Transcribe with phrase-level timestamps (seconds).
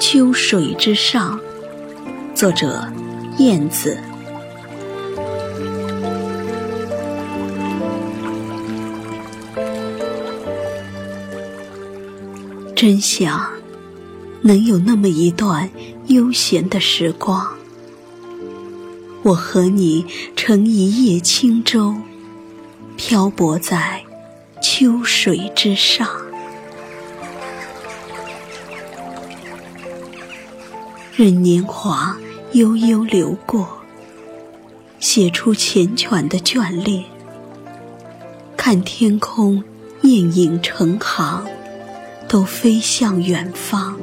[0.00, 1.38] 秋水之上，
[2.34, 2.90] 作者：
[3.36, 3.98] 燕子。
[12.74, 13.50] 真想
[14.40, 15.68] 能有那么一段
[16.06, 17.57] 悠闲的时光，
[19.24, 20.06] 我和你
[20.36, 21.94] 乘一叶轻舟，
[22.96, 24.02] 漂泊在
[24.62, 26.08] 秋水之上。
[31.14, 32.16] 任年华
[32.52, 33.68] 悠悠流过，
[35.00, 37.04] 写出缱绻的眷恋。
[38.56, 39.62] 看天空
[40.02, 41.44] 雁影成行，
[42.28, 43.98] 都飞向远方。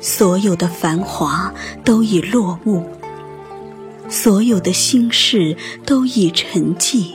[0.00, 1.52] 所有的繁华
[1.84, 2.88] 都已落幕，
[4.08, 7.14] 所有的心事都已沉寂，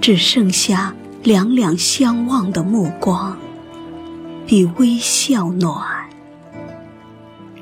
[0.00, 3.36] 只剩下两两相望的目光。
[4.46, 6.10] 比微笑暖，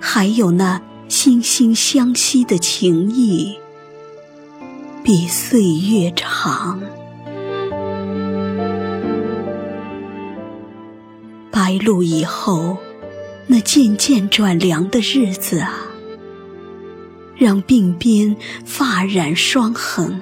[0.00, 3.58] 还有那惺惺相惜的情谊，
[5.02, 6.80] 比岁月长。
[11.50, 12.78] 白露以后，
[13.50, 15.74] 那渐渐转凉的日子啊，
[17.34, 20.20] 让鬓边发染霜痕。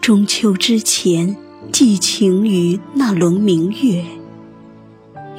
[0.00, 1.36] 中秋之前，
[1.70, 4.02] 寄情于那轮明月。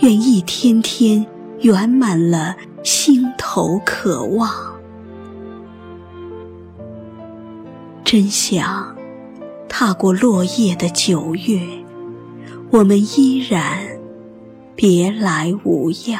[0.02, 1.25] 愿一天天
[1.61, 4.52] 圆满了心头渴望，
[8.03, 8.95] 真想
[9.67, 11.59] 踏过落叶的九月，
[12.69, 13.92] 我们依然
[14.75, 16.19] 别来无恙。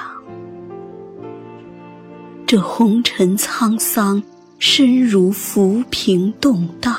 [2.45, 4.21] 这红尘沧桑，
[4.59, 6.95] 身如浮萍动荡。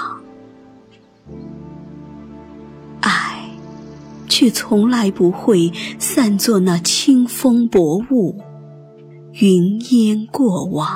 [3.00, 3.48] 爱
[4.28, 8.40] 却从来不会散作那清风薄雾，
[9.34, 10.88] 云烟过往。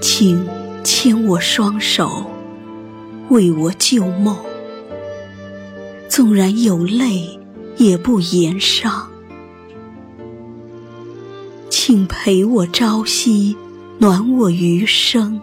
[0.00, 0.46] 请
[0.82, 2.26] 牵我双手，
[3.30, 4.36] 为我旧梦。
[6.08, 7.38] 纵然有泪，
[7.76, 9.08] 也不言伤。
[11.70, 13.56] 请陪我朝夕，
[13.98, 15.40] 暖我余生。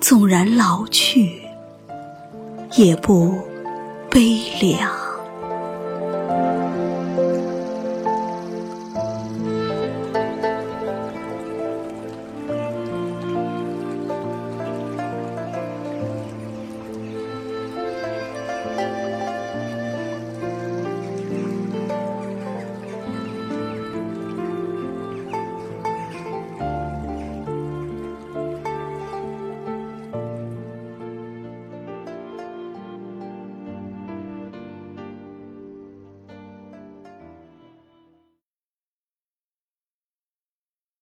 [0.00, 1.40] 纵然老去，
[2.76, 3.38] 也不
[4.10, 5.09] 悲凉。